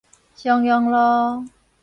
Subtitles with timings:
[0.35, 1.45] 襄陽路